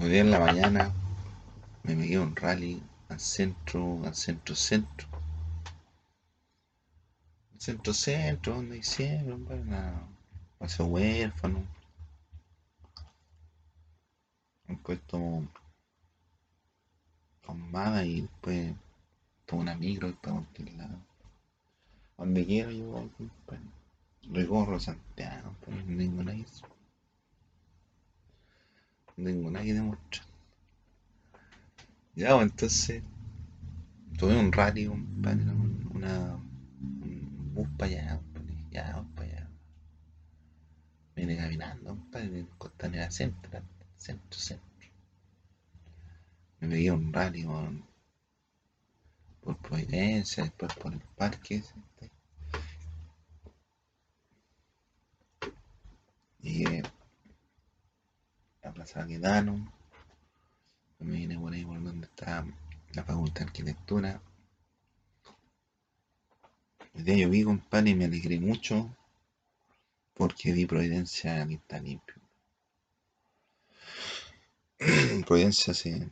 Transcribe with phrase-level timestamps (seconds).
[0.00, 0.92] Hoy día en la mañana
[1.82, 5.08] me metí un rally al centro, al centro centro.
[7.52, 10.00] Al centro centro, donde hicieron, para
[10.60, 11.64] hacer huérfano.
[14.68, 15.42] Un puesto
[17.44, 18.72] tomada y después
[19.46, 20.96] tomo una micro y para cualquier lado.
[22.16, 23.62] Donde quiero yo voy, compadre.
[24.30, 26.77] Recorro Santiago, pero no tengo.
[29.22, 30.24] Tengo nada que demostrar.
[32.14, 33.02] Ya, pues, entonces
[34.18, 38.20] tuve un rally, compadre, un- una, un bus para allá.
[38.70, 39.48] Ya, para allá.
[41.14, 43.62] Vine caminando, compadre, en Costanera Central,
[43.98, 44.88] centro, centro.
[46.60, 47.42] Me pegué un rally
[49.40, 51.64] por Providencia, después por el parque.
[56.40, 56.82] Llegué a
[58.78, 59.72] Plaza Baquedano.
[61.00, 62.46] Me vine por ahí por donde está
[62.92, 64.22] la Facultad de Arquitectura.
[66.94, 68.94] El día yo vi, compadre, y me alegré mucho
[70.14, 72.22] porque vi Providencia que está limpio.
[75.26, 76.08] Providencia se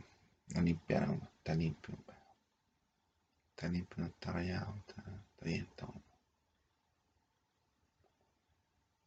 [0.48, 1.96] la limpiaron, está limpio.
[3.50, 5.04] Está limpio, no está rayado, está,
[5.40, 6.02] bien, está bueno.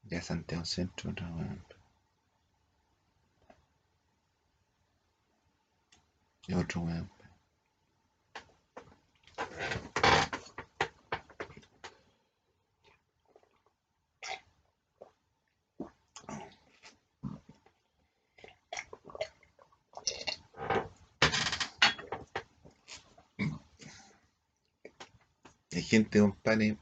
[0.03, 1.68] Ya Santiago Centro, otra weón.
[6.49, 7.07] Y otro weón.
[25.71, 26.79] Hay gente, compadre,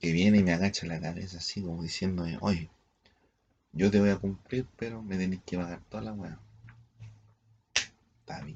[0.00, 2.68] que viene y me agacha la cabeza así como diciéndome, oye,
[3.70, 6.40] yo te voy a cumplir, pero me tenés que pagar toda la weá.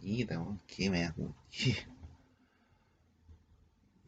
[0.01, 1.77] Tabita, weón, ¿qué me cumplir?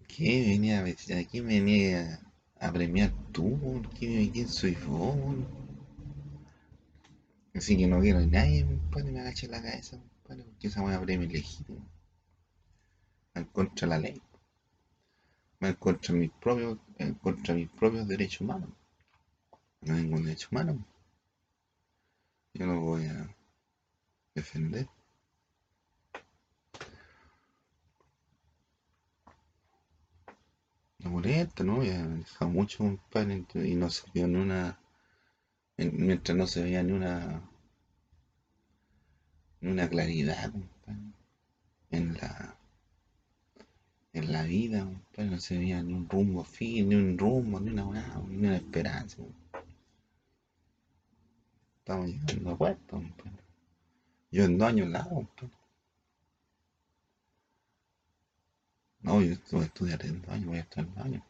[0.09, 1.17] ¿Qué venía a decir?
[1.17, 2.21] ¿A quién me venía
[2.61, 3.45] a premiar tú?
[3.61, 3.83] weón?
[3.91, 5.17] ¿Qué- ¿Quién soy vos?
[7.55, 11.01] Así que no quiero a nadie, compadre, me agache la cabeza, compadre, porque esa weá
[11.01, 11.87] premio ilegítimo.
[13.35, 14.23] En contra la ley.
[15.61, 16.79] En contra mis propios,
[17.23, 18.71] contra mis propios derechos humanos.
[19.83, 20.73] No hay ningún derecho humano.
[22.55, 23.35] Yo lo voy a
[24.35, 24.87] defender.
[31.03, 31.83] La molesta, ¿no?
[31.83, 34.79] He dejado mucho, compadre, y no se vio ni una.
[35.77, 37.43] en- mientras no se veía ni una.
[39.63, 41.13] ni una claridad, compadre,
[41.91, 42.57] en la.
[44.13, 47.71] en la vida, compadre, no se veía ni un rumbo fin, ni un rumbo, ni
[47.71, 49.17] una ni una esperanza.
[51.81, 53.43] Estamos llegando a puerto, compadre.
[54.31, 55.62] Yo en dos años la hago, compadre.
[59.03, 61.23] No, yo voy a estudiar dos años, voy a estudiar en dos años.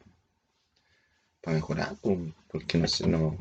[1.40, 2.18] Para mejorar, pues,
[2.48, 3.36] porque no sé, no,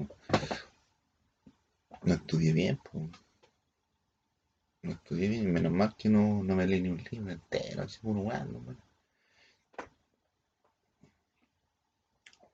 [2.04, 3.10] no estudié bien, pues.
[4.84, 8.00] No estudié bien, menos mal que no, no me leí ni un libro entero, así
[8.00, 8.78] puro weando, pues.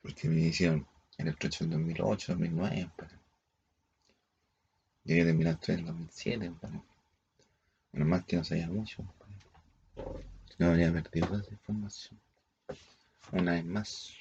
[0.02, 0.88] Porque me hicieron
[1.18, 3.12] el estrecho en 2008, 2009, pues.
[5.04, 6.74] Yo había terminado en 2007, pues.
[7.92, 9.06] Menos mal que no sabía mucho,
[9.96, 10.26] pues.
[10.58, 12.20] No habría perdido toda esa información.
[13.32, 14.14] Una vez más.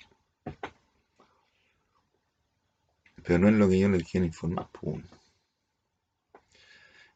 [3.24, 5.04] Pero no es lo que yo le quiero informar, pues.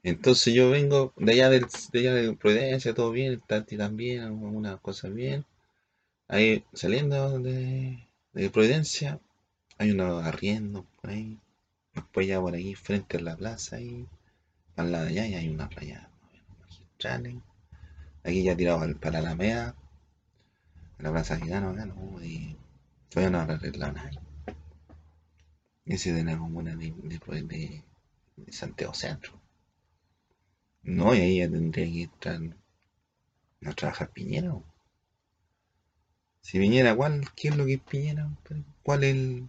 [0.03, 4.78] Entonces yo vengo de allá, del, de allá de Providencia, todo bien, Tati también, algunas
[4.81, 5.44] cosas bien.
[6.28, 9.20] Ahí saliendo de, de Providencia,
[9.78, 11.38] hay unos arriendos por ahí.
[11.94, 14.06] Después ya por ahí, frente a la plaza, ahí,
[14.76, 16.10] al lado de allá, y hay una playa
[16.60, 17.37] magistrales.
[18.25, 19.34] Aquí ya tirado para la
[20.98, 22.56] a la plaza Gitano, acá, no, y
[23.08, 24.10] todavía no han arreglado nada.
[25.84, 27.84] Ese de la comuna de, Pro- de-
[28.37, 29.38] de Santiago Centro.
[30.82, 32.40] No, y ahí ya tendría que entrar
[33.64, 34.52] a trabajar Piñera.
[36.43, 38.28] Si Piñera, ¿cuál, qué es lo que es Piñera?
[38.82, 39.49] ¿Cuál es el,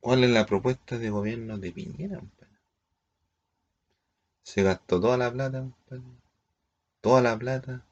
[0.00, 2.22] cuál es la propuesta de gobierno de Piñera?
[4.44, 5.68] Se gastó toda la plata.
[7.00, 7.84] Toda la plata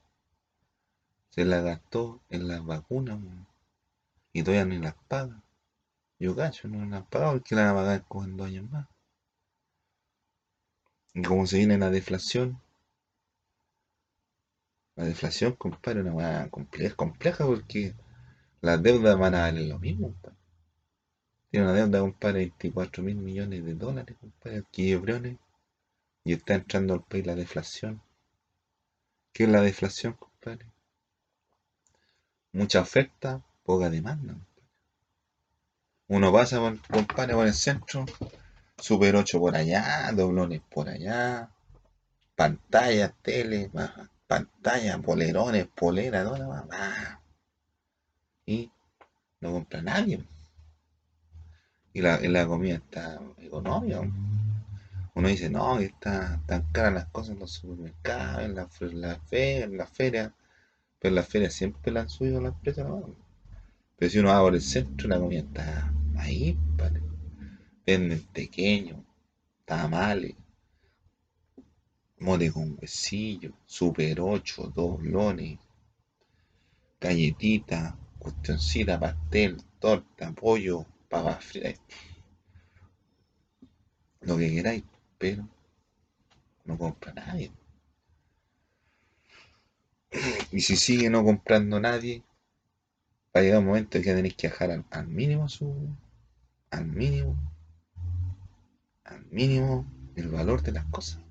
[1.31, 3.19] se la gastó en las vacunas,
[4.33, 5.43] y todavía ni las paga.
[6.19, 8.89] Yo cacho, no las paga porque la van a pagar como en dos años más.
[11.15, 12.61] Y como se viene la deflación,
[14.97, 17.95] la deflación, compadre, una compleja, porque
[18.61, 20.15] las deudas van a valer lo mismo.
[21.51, 24.65] Tiene una deuda, compadre, de 24 mil millones de dólares, compadre,
[24.99, 25.39] Briones.
[26.25, 28.01] Y está entrando al país la deflación.
[29.35, 30.65] ¿Qué es la deflación, compadre?
[32.53, 34.37] Mucha oferta, poca demanda.
[36.07, 38.07] Uno pasa, compadre, por el centro,
[38.79, 41.51] Super 8 por allá, doblones por allá,
[42.37, 43.73] pantallas, tele,
[44.29, 47.19] pantalla, polerones, polera, toda más.
[48.47, 48.71] Y
[49.41, 50.23] no compra nadie.
[51.93, 54.01] Y la, la comida está económica.
[55.15, 59.21] Uno dice, no, que está tan cara las cosas en los supermercados, en la, la
[59.31, 60.35] en la feria.
[60.99, 62.87] Pero en la feria siempre la han subido las precios.
[63.97, 67.01] Pero si uno va por el centro, la comida está ahí, ¿vale?
[67.87, 68.99] Venden pequeños,
[69.65, 70.35] tamales,
[72.19, 75.59] mote con huesillo, super 8, doblones,
[77.01, 81.79] galletita, cuestioncita, pastel, torta, pollo, papas fritas,
[84.23, 84.85] lo que queráis,
[85.25, 85.49] pero
[86.67, 87.51] no compra nadie.
[90.53, 92.23] Y si sigue no comprando nadie,
[93.35, 95.75] va a llegar un momento en que tenéis que bajar al, mínimo su.
[96.71, 97.35] al mínimo.
[99.05, 101.23] al mínimo el valor de las cosas.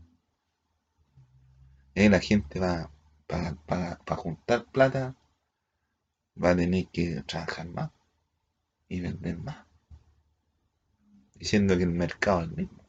[1.93, 2.89] Y la gente va
[3.27, 5.15] para juntar plata,
[6.43, 7.91] va a tener que trabajar más
[8.89, 9.67] y vender más.
[11.35, 12.82] Diciendo que el mercado es el mismo.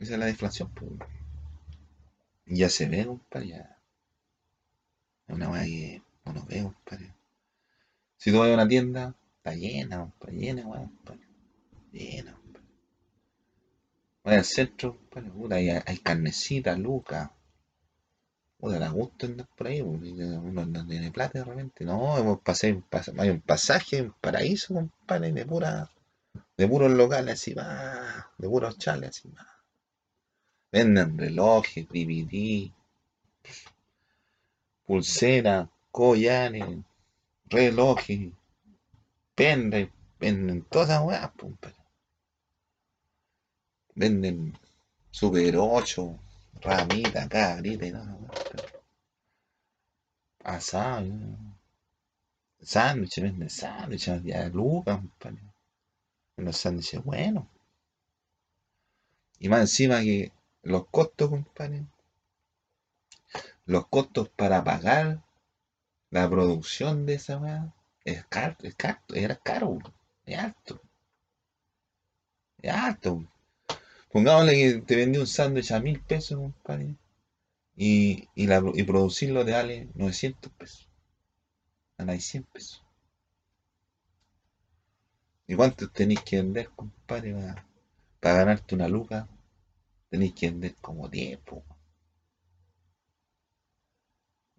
[0.00, 0.90] Esa es la deflación, pues.
[2.46, 3.78] Ya se ve, compadre, ya.
[5.28, 7.14] Es una weá que uno ve, compadre.
[8.16, 11.20] Si tú vas a una tienda, está llena, compadre, llena, weá, compadre.
[11.92, 12.66] Llena, compadre.
[14.24, 17.30] Al centro, compadre, puta, hay, hay carnecita, lucas.
[18.58, 21.84] Puta, da gusto andar por ahí, porque uno no tiene plata de repente.
[21.84, 22.82] No, hemos pasado,
[23.18, 25.90] hay un pasaje, un paraíso, compadre, de pura,
[26.56, 29.59] de puros locales así, va, de puros chales así, va.
[30.72, 32.72] Venden relojes, DVD,
[34.86, 36.78] pulseras, collares,
[37.46, 38.32] relojes,
[39.34, 41.30] pendrive, venden todas esas weas,
[43.96, 44.56] Venden
[45.10, 46.18] Super 8,
[46.60, 48.16] ramita, carita y nada,
[50.44, 51.04] Asado,
[52.62, 55.42] sándwiches, venden sándwiches, ya lucas, compadre.
[56.36, 57.44] Unos sándwiches buenos.
[59.40, 60.32] Y más encima que
[60.62, 61.86] los costos, compadre.
[63.66, 65.22] Los costos para pagar
[66.10, 67.72] la producción de esa weá
[68.04, 69.78] es caro, es caro, era caro,
[70.26, 70.80] es alto.
[72.58, 73.24] Es alto.
[74.12, 76.96] Pongámosle que te vendí un sándwich a mil pesos, compadre.
[77.76, 80.88] Y, y, producirlo te vale 900 pesos.
[81.96, 82.84] Ganáis 100 pesos.
[85.46, 87.66] ¿Y cuánto tenéis que vender, compadre, para,
[88.20, 89.28] para ganarte una luca?
[90.10, 91.38] Tenéis que vender como 10,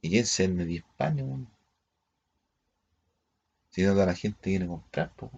[0.01, 1.25] ¿Y quién se vende 10 panes,
[3.69, 5.30] Si no toda la gente quiere comprar, po.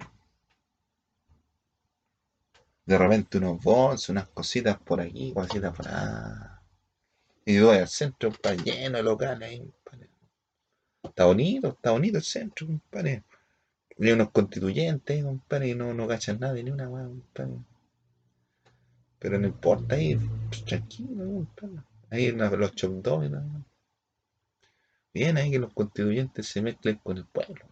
[2.85, 6.61] De repente unos bolsos, unas cositas por aquí, cositas por allá.
[7.45, 9.73] Y voy al centro, para lleno de locales ahí,
[11.03, 13.23] Está bonito, está bonito el centro, compadre.
[13.97, 17.72] Unos constituyentes, compadre, y no, no cachan nada, ni una compadre.
[19.23, 20.17] Pero no importa, ahí,
[20.49, 21.47] pues, tranquilo,
[22.09, 23.21] ahí los chocdó
[25.13, 27.65] Bien ahí que los constituyentes se mezclen con el pueblo.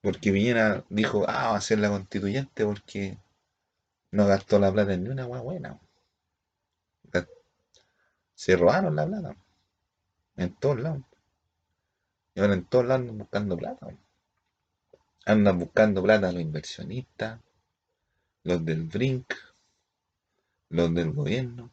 [0.00, 3.18] Porque Viñera dijo, ah, va a ser la constituyente porque
[4.10, 5.78] no gastó la plata en ni una buena.
[8.34, 9.36] Se robaron la plata.
[10.36, 11.02] En todos lados.
[12.34, 13.86] Y ahora en todos lados andan buscando plata.
[15.26, 17.38] Andan buscando plata los inversionistas,
[18.44, 19.34] los del Brink,
[20.68, 21.70] los del gobierno,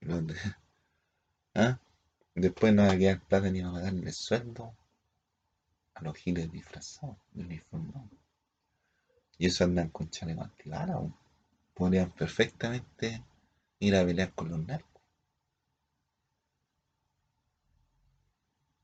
[0.00, 0.34] los de...
[1.54, 1.78] ¿Ah?
[2.34, 4.74] Después no va a quedar plata ni a pagarle sueldo
[5.94, 8.10] a los giles disfrazados, uniformados.
[9.38, 11.00] Y eso andan con chaleco antibala,
[11.74, 13.24] podrían perfectamente
[13.80, 15.02] ir a pelear con los narcos.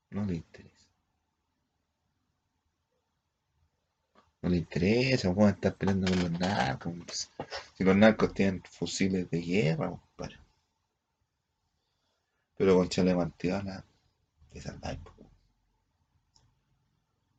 [0.09, 0.74] No le interesa.
[4.45, 7.31] No le interesa, a estar peleando con los narcos.
[7.73, 10.37] Si los narcos tienen fusiles de guerra, compadre.
[12.55, 13.83] Pero con chale antibala,
[14.53, 14.99] esa andáis,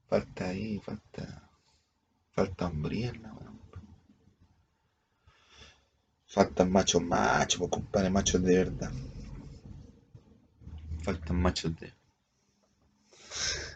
[0.09, 1.49] Falta ahí, falta.
[2.33, 3.23] Falta hombría en
[6.27, 8.91] Faltan machos machos, pues compadre, machos de verdad.
[11.05, 11.93] Faltan machos de.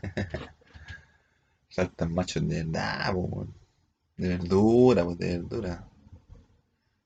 [1.80, 3.14] Faltan machos de verdad,
[4.18, 5.88] De verdura, pues de verdura.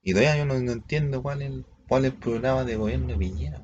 [0.02, 1.52] Y todavía yo no, entiendo cuál es,
[1.86, 3.62] cuál el programa de gobierno de Piñera.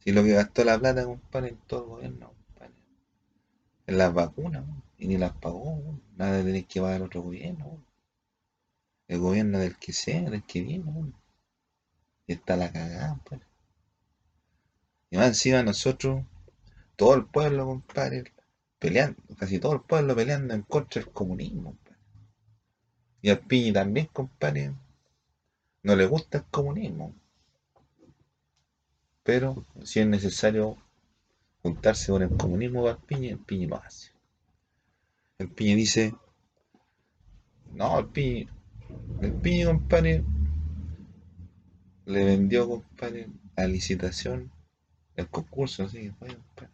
[0.00, 2.74] Si lo que gastó la plata, compadre, en todo el gobierno, compadre.
[3.86, 4.64] En las vacunas,
[4.98, 5.80] y ni las pagó.
[6.16, 7.80] Nada de tener que pagar otro gobierno.
[9.06, 11.12] El gobierno del que sea, del que viene.
[12.26, 13.46] Y está la cagada, compadre.
[15.10, 16.24] Y más encima nosotros,
[16.96, 18.32] todo el pueblo, compadre,
[18.78, 21.76] peleando, casi todo el pueblo peleando en contra del comunismo.
[23.22, 24.74] Y al Piñi también, compadre,
[25.82, 27.14] no le gusta el comunismo.
[29.22, 30.76] Pero si es necesario
[31.62, 34.12] juntarse con el comunismo para el Piñi, el Piñi lo hace.
[35.38, 36.14] El Piñi dice,
[37.72, 38.48] no, el Piñi,
[39.22, 40.24] el Piñi, compadre,
[42.04, 44.52] le vendió, compadre, a licitación
[45.16, 46.72] el concurso, así que fue, compadre,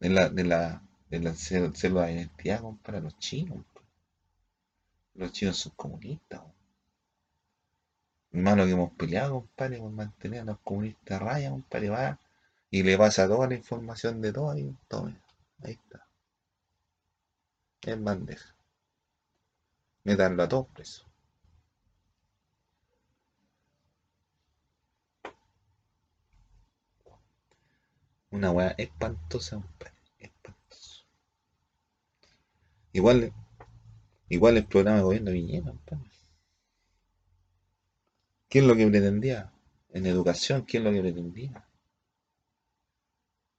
[0.00, 3.64] de la, de la célula de identidad, compadre, a los chinos.
[5.14, 6.40] Los chinos son comunistas.
[8.32, 12.18] Hermano que hemos peleado, compadre, por mantener a los comunistas a raya, compadre, va
[12.70, 14.76] y le pasa toda la información de todo ahí,
[15.62, 16.06] ahí está,
[17.82, 18.54] en bandeja.
[20.04, 21.06] Métanlo a todos presos.
[28.30, 29.99] Una weá espantosa, compadre.
[32.92, 33.32] Igual,
[34.28, 35.72] igual el programa de gobierno Piñera.
[38.48, 39.52] ¿Qué es lo que pretendía?
[39.90, 41.68] En educación, ¿qué es lo que pretendía?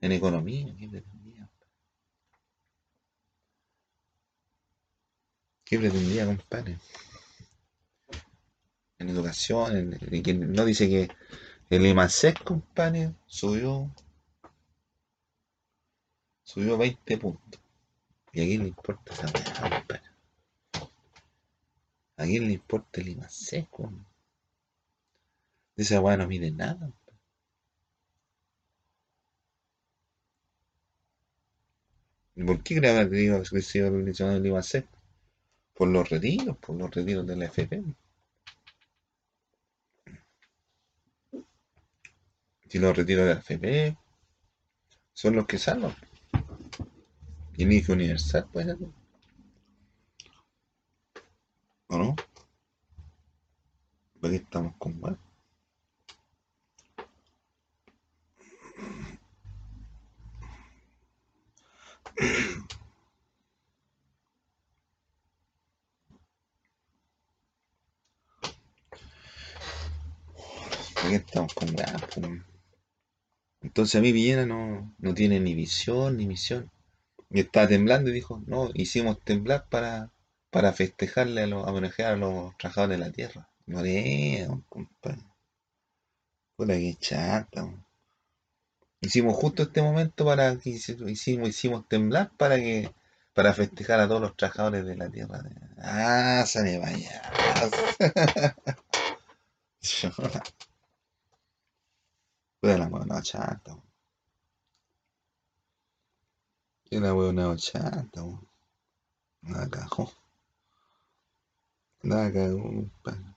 [0.01, 1.49] En economía, ¿qué pretendía?
[5.63, 6.77] ¿Qué pretendía, compadre?
[8.99, 9.97] En educación,
[10.53, 11.09] no dice que
[11.69, 13.89] el IMASEC, compadre, subió,
[16.43, 17.61] subió 20 puntos.
[18.33, 20.01] ¿Y a quién le importa esa weá?
[22.17, 24.05] ¿A quién le importa el IMASEC, weón?
[25.75, 26.91] Esa weá no mide nada.
[32.35, 33.09] ¿Y por qué creo
[33.43, 34.87] que se mencionado el IMASEC?
[35.73, 37.83] Por los retiros, por los retiros de la FP.
[42.69, 43.97] Si los retiros de la FP
[45.13, 45.95] son los que salvan.
[47.69, 48.65] IFE universal, pues,
[51.87, 52.15] ¿o no?
[54.19, 55.17] ¿Por qué estamos con mal?
[70.93, 72.07] ¿Por qué estamos con mal?
[72.15, 72.41] pues?
[73.61, 76.69] Entonces a mí Villena no, no tiene ni visión ni misión.
[77.31, 80.11] Y estaba temblando y dijo, no, hicimos temblar para,
[80.51, 83.49] para festejarle a los, a homenajear a los trabajadores de la tierra.
[83.65, 85.23] Moreno, compadre.
[86.55, 87.59] Puta que chata.
[87.65, 87.85] weón.
[89.01, 92.89] Hicimos justo este momento para que hici- hicimos, hicimos temblar para que
[93.33, 95.41] para festejar a todos los trabajadores de la tierra.
[95.77, 97.21] Ah, sale vaya.
[102.59, 103.77] Puta la buena chata.
[106.91, 108.45] La buena chata, weón.
[109.43, 110.11] La cagó.
[112.03, 113.35] La cagó, compadre.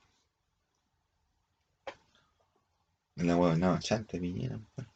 [3.15, 4.91] La buena chata, Piñera, compadre.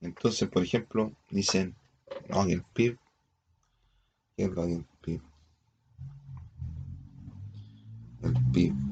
[0.00, 1.76] Entonces, por ejemplo, dicen,
[2.30, 2.98] no, que el PIB,
[4.36, 5.20] ¿qué es lo del PIB?
[8.22, 8.87] El PIB.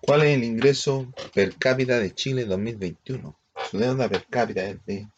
[0.00, 3.36] ¿Cuál es el ingreso per cápita de Chile 2021?
[3.70, 5.08] Su deuda per cápita es de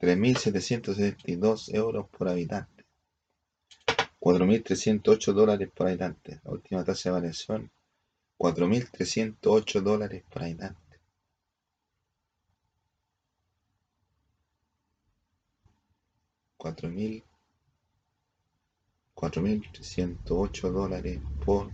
[0.00, 2.84] 3.772 euros por habitante.
[4.20, 6.40] 4.308 dólares por habitante.
[6.44, 7.70] La última tasa de variación
[8.38, 11.00] 4.308 dólares por habitante.
[16.58, 17.22] 4.000
[19.14, 21.70] 4.308 dólares por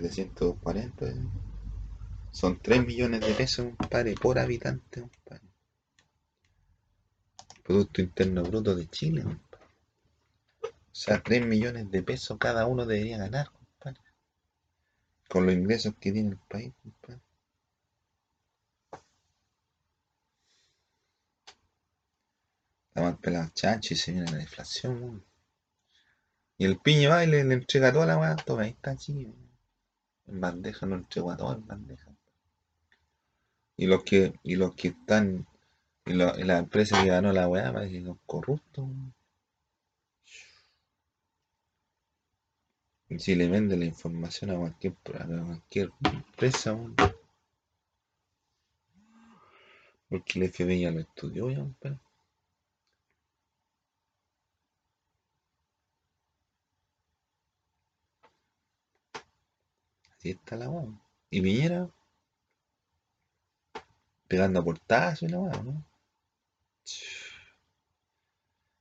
[0.00, 1.06] 740
[2.36, 5.48] son 3 millones de pesos, compadre, por habitante, compadre.
[7.62, 9.66] Producto Interno Bruto de Chile, compadre.
[10.62, 14.00] O sea, 3 millones de pesos cada uno debería ganar, compadre.
[15.28, 17.22] Con los ingresos que tiene el país, compadre.
[22.88, 25.24] Está mal pelado chancho y se viene la inflación, weón.
[26.58, 28.36] Y el piño va y le, entrega toda la weá.
[28.36, 29.32] Toma, ahí está, chico.
[30.28, 32.12] En bandeja, no entregó todo en bandeja.
[33.78, 35.46] Y los que, y los que están,
[36.06, 38.86] y, lo- la empresa que ganó la weá, parece que son corruptos.
[43.18, 46.78] si le vende la información a cualquier, a cualquier empresa.
[50.08, 52.00] Porque el FBI ya lo estudió, ya, compadre.
[60.30, 60.86] Está la weá.
[61.30, 61.88] Y Piñera
[64.28, 65.84] pegando a portazos y la weá, ¿no?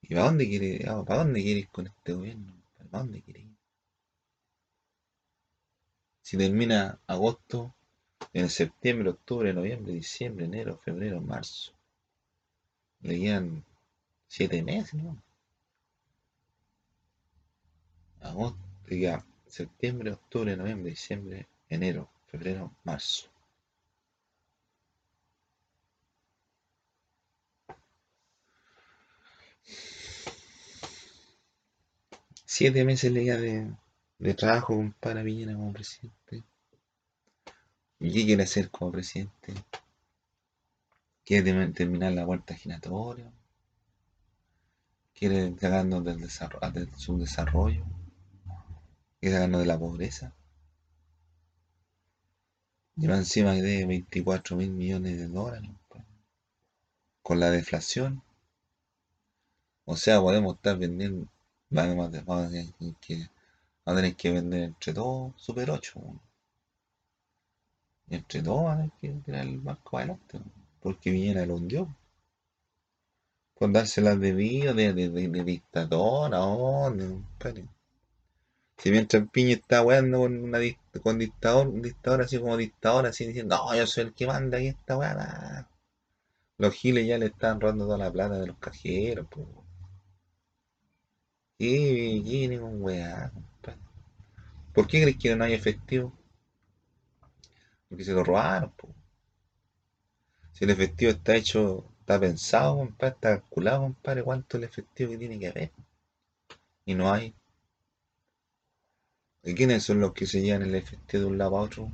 [0.02, 2.54] ¿Y para dónde quiere, ah, para dónde quiere ir con este gobierno?
[2.78, 3.56] ¿Para dónde quiere ir?
[6.22, 7.74] Si termina agosto,
[8.34, 11.72] en septiembre, octubre, noviembre, diciembre, enero, febrero, marzo.
[13.02, 13.64] Le quedan
[14.28, 15.22] siete meses, ¿no?
[18.22, 19.26] Agosto, le queda
[19.56, 23.30] septiembre, octubre, noviembre, diciembre, enero, febrero, marzo.
[32.46, 33.74] Siete meses le queda de,
[34.20, 36.44] de trabajo, compadre Piñera como presidente.
[38.00, 39.54] ¿Y qué quiere hacer como presidente?
[41.24, 43.32] ¿Quiere terminar la vuelta giratoria?
[45.14, 47.86] ¿Quiere sacarnos del, desarrollo, del subdesarrollo?
[49.26, 50.36] ¿Quiere sacarnos de la pobreza?
[52.96, 56.06] Y más encima que debe 24 mil millones de dólares, compadre.
[57.24, 58.22] Con la deflación.
[59.86, 61.28] O sea, podemos estar vendiendo.
[61.72, 62.26] Vamos a, tener
[63.02, 63.32] que, vamos
[63.88, 65.94] a tener que vender entre todos Super 8.
[65.96, 66.22] weón.
[68.08, 70.38] Y entre todos van a tener que tirar el barco adelante.
[70.38, 70.52] weón.
[70.82, 71.88] Porque Piñera lo hundió.
[73.56, 76.32] Por dárselas de vida, de, de, de, de dictador.
[78.78, 80.60] Si mientras Piña está weando con, una,
[81.02, 84.58] con dictador, un dictador así como dictador, así diciendo, no, yo soy el que manda
[84.58, 85.14] aquí esta weá.
[85.14, 85.66] nah".
[86.58, 89.48] Los giles ya le están robando toda la plata de los cajeros, pues.
[91.58, 93.80] ¿Qué viene con weá, compadre?
[94.74, 96.14] ¿Por qué crees que no hay efectivo?
[97.90, 98.94] Porque se lo robaron, pues.
[100.54, 105.12] Si el efectivo está hecho, está pensado, compadre, está calculado, compadre, cuánto es el efectivo
[105.12, 105.72] que tiene que haber.
[106.86, 107.34] Y no hay.
[109.46, 111.92] ¿Y quiénes son los que se llevan el efectivo de un lado a otro?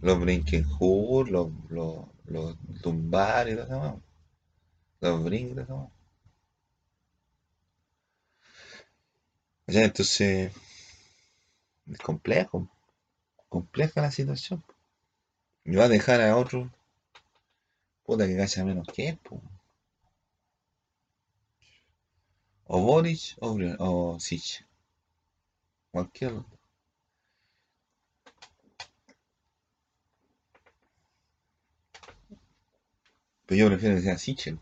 [0.00, 4.02] Los Brinkenhood, los, los, los Dunbar y todo eso,
[5.00, 5.58] los Brink
[9.68, 10.52] entonces
[11.90, 12.68] es complejo,
[13.48, 14.64] compleja la situación.
[15.64, 16.70] Y va a dejar a otro,
[18.04, 19.42] puta que cacha menos que él, po.
[22.68, 24.65] O Boric o, o Sich.
[25.96, 26.44] Cualquier.
[33.46, 34.58] Pero yo prefiero que sea Sichel.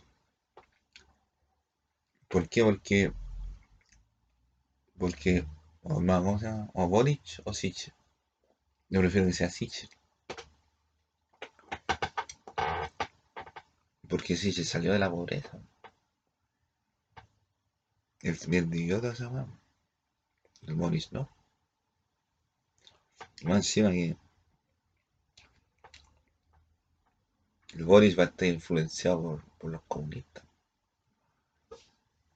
[2.29, 2.63] ¿Por qué?
[2.63, 3.13] Porque,
[4.97, 5.45] porque,
[5.83, 6.71] o no, ¿cómo se llama?
[6.73, 7.93] O Boric o Sichel.
[8.89, 9.91] Yo prefiero que sea Sichel.
[14.09, 15.59] Porque Sichel salió de la pobreza.
[18.47, 19.64] Bien de idiota esa weón.
[20.67, 21.29] El Boric no.
[23.45, 24.17] Más encima que
[27.75, 30.45] el Boris va a estar influenciado por, por los comunistas.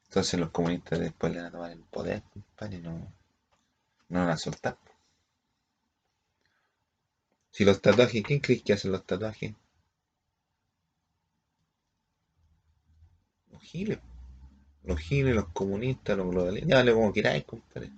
[0.05, 3.13] Entonces los comunistas después le van a tomar el poder, compadre, y no,
[4.09, 4.79] no van a soltar.
[7.51, 9.55] Si los tatuajes, ¿quién crees que hacen los tatuajes?
[13.51, 13.99] Los giles.
[14.85, 16.69] Los giles, los comunistas, los globalistas.
[16.69, 17.91] Llámale como queráis, compadre.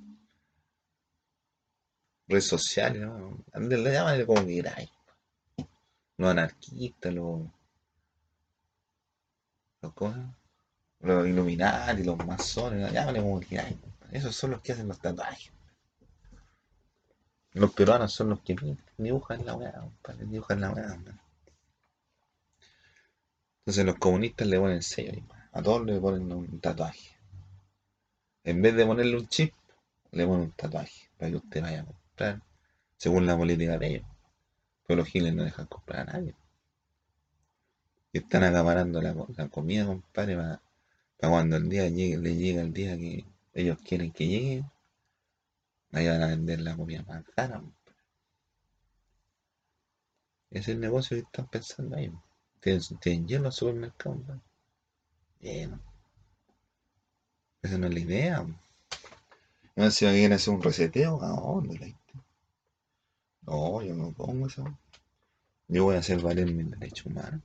[2.30, 3.38] Redes sociales, ¿no?
[3.52, 4.88] Ándale, Llámale como queráis.
[6.16, 7.40] Los anarquistas, los,
[9.82, 10.36] los, ¿cómo se llama?
[11.00, 12.92] los Illuminati, los masones, ¿no?
[12.92, 13.76] llámale como queráis.
[14.12, 15.50] Esos son los que hacen los tatuajes.
[17.52, 18.54] Los peruanos son los que
[18.96, 19.82] dibujan la weá,
[20.20, 20.98] dibujan la weá.
[23.60, 25.20] Entonces los comunistas le ponen sello,
[25.52, 27.16] a todos le ponen un tatuaje.
[28.44, 29.52] En vez de ponerle un chip,
[30.12, 31.84] le ponen un tatuaje para que usted vaya
[32.96, 34.06] según la política de ellos.
[34.86, 36.34] Pero los giles no dejan comprar a nadie.
[38.12, 39.14] Y están acaparando la,
[39.48, 40.60] comida, compadre, para,
[41.18, 44.64] cuando el día llegue, le llega el día que ellos quieren que llegue,
[45.92, 47.62] ahí van a vender la comida más cara.
[50.50, 52.12] Es el negocio que están pensando ahí.
[52.60, 54.40] Tienen, tienen lleno supermercado,
[55.40, 55.80] lleno.
[57.62, 58.46] Esa no es la idea.
[59.76, 61.96] No, si alguien hace un reseteo, ¿a dónde
[63.50, 64.64] No, yo no pongo eso.
[65.68, 67.42] Yo voy a hacer valer mi derecho humano.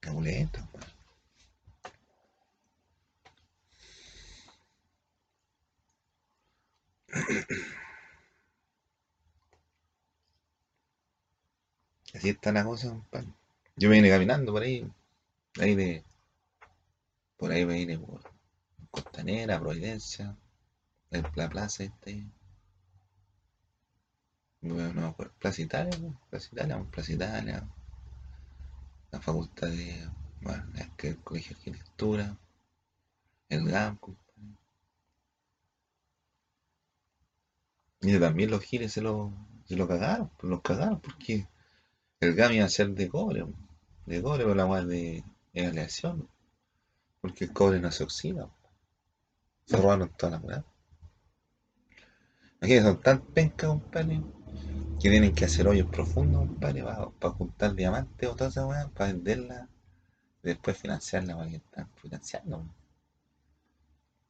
[0.00, 0.66] Cabuleta,
[12.14, 13.28] Así está la cosa, compadre.
[13.76, 14.86] Yo me vine caminando por ahí,
[15.60, 16.04] ahí de,
[17.38, 18.20] por ahí me vine por
[18.90, 20.36] Costanera, Providencia,
[21.10, 22.26] la plaza este,
[24.60, 25.98] no, no Plaza Italia,
[26.30, 27.68] Plaza Italia, Plaza Italia,
[29.10, 30.08] la facultad de,
[30.40, 30.64] bueno,
[30.98, 32.36] el colegio de arquitectura,
[33.48, 33.98] el GAM,
[38.00, 39.32] y también los giles se lo,
[39.64, 41.48] se lo cagaron, pues los cagaron porque
[42.20, 43.44] el GAM iba a ser de cobre,
[44.06, 45.24] de cobre con la más de,
[45.54, 46.28] aleación,
[47.20, 48.48] porque el cobre no se oxida.
[49.68, 50.64] Se robaron toda la weá.
[52.62, 54.22] Aquí son tan pencas, compadre,
[54.98, 59.12] que tienen que hacer hoyos profundos, compadre, para, juntar diamantes o toda esa weá, para
[59.12, 59.68] venderla
[60.42, 62.64] y después financiarla para que están financiando.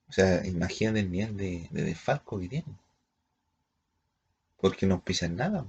[0.09, 2.77] O sea, imagínate el nivel de, de desfalco que tienen.
[4.57, 5.65] Porque no pisan nada.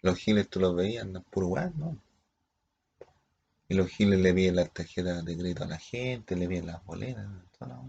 [0.00, 1.98] Los giles tú los veías, andan puro weá, ¿no?
[3.68, 6.82] Y los giles le piden las tarjetas de crédito a la gente, le piden las
[6.86, 7.26] boletas,
[7.58, 7.82] toda la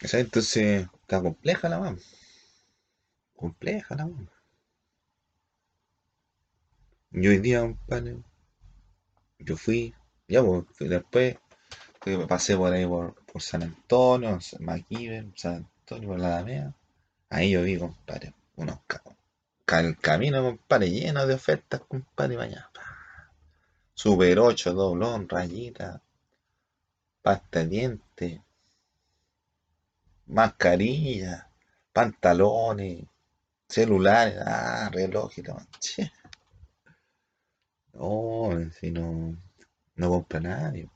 [0.00, 1.98] Entonces, está compleja la mano.
[3.34, 4.28] Compleja la mano.
[7.10, 8.18] Yo hoy día, compadre,
[9.38, 9.94] yo fui,
[10.28, 11.36] ya pues, después,
[12.28, 16.74] pasé por ahí por, San Antonio, Maquiver, San Antonio, por la Alameda.
[17.30, 18.78] Ahí yo vi, compadre, unos
[19.66, 22.70] el camino, compadre, lleno de ofertas, compadre, mañana.
[23.94, 26.02] Super 8, doblón, rayita,
[27.22, 28.40] pasta de dientes,
[30.28, 31.50] mascarilla,
[31.92, 33.04] pantalones,
[33.68, 35.60] celulares, ah, reloj y todo.
[37.94, 39.36] No, si no,
[39.96, 40.88] no compra nadie.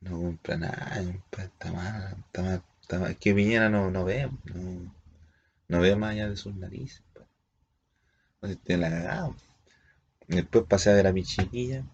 [0.00, 3.10] No compra nadie, está mal, está mal, está mal.
[3.10, 4.94] Es que Piñera no, no ve, no,
[5.68, 7.02] no ve más allá de sus narices.
[7.14, 7.26] Pues.
[8.42, 9.36] No se tiene la cagada.
[10.26, 11.84] Después pasé a ver a mi chiquilla,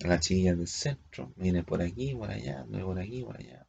[0.00, 1.32] la chiquilla del centro.
[1.36, 3.66] Viene por aquí, por allá, por aquí, por allá.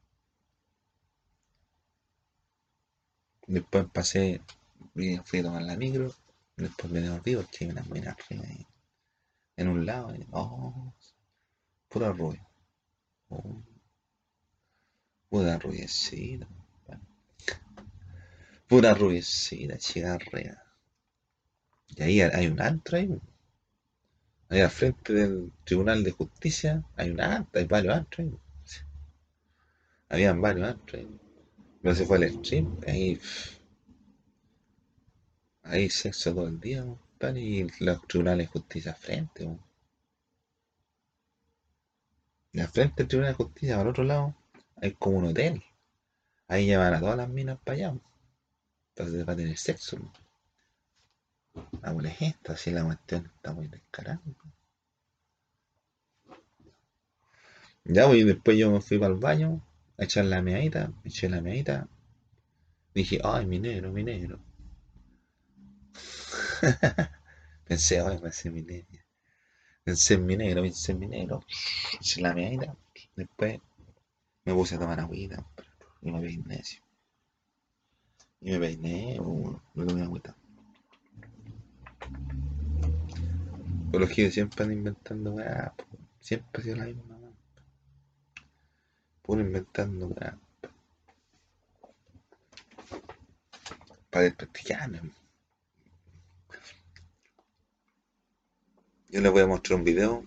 [3.48, 4.42] Después pasé,
[4.94, 6.13] fui a tomar la micro.
[6.56, 8.68] Después me devolví porque hay una buena ahí.
[9.56, 10.94] En un lado, oh,
[11.88, 12.46] pura rubia.
[13.30, 13.62] Oh,
[15.30, 16.48] pura rubiecita.
[18.68, 20.63] Pura rubiecita, chigarrea.
[21.88, 23.20] Y ahí hay un antro ahí.
[24.50, 28.28] Ahí al frente del Tribunal de Justicia hay un antro, hay varios antros.
[30.10, 31.06] Habían varios antros.
[31.82, 33.20] Pero se fue el stream, ahí.
[35.62, 36.84] Ahí sexo todo el día,
[37.36, 39.58] y los tribunales de justicia al frente.
[42.52, 44.36] Y al frente del Tribunal de Justicia, al otro lado,
[44.82, 45.64] hay como un hotel.
[46.48, 48.00] Ahí llevan a todas las minas para allá.
[48.96, 50.00] Entonces va tener sexo.
[51.82, 54.22] La buena es esta, si la cuestión está muy descarada.
[57.86, 59.62] Ya, pues, después yo me fui para el baño
[59.98, 61.88] a echar la meadita, eché la meadita.
[62.93, 64.39] Dije, ay, mi negro, mi negro.
[67.65, 69.00] pensé, ay, pensé en mi negro.
[69.84, 71.43] Pensé en mi negro, pensé en mi negro.
[72.00, 72.76] Eché la meadita.
[73.15, 73.60] Después
[74.45, 75.45] me puse a tomar agüita
[76.02, 76.62] y me peiné.
[78.41, 80.36] Y me peiné, o me tomé agüita.
[83.91, 85.74] Los giles siempre andan inventando weá,
[86.22, 87.32] siempre ha sido la misma weá.
[89.22, 90.38] Puro inventando weá.
[94.10, 95.02] Para desprestigiarme.
[99.10, 100.24] Yo les voy a mostrar un video